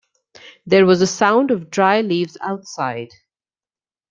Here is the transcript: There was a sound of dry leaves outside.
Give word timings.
There 0.65 0.87
was 0.87 1.03
a 1.03 1.05
sound 1.05 1.51
of 1.51 1.69
dry 1.69 2.01
leaves 2.01 2.35
outside. 2.41 3.09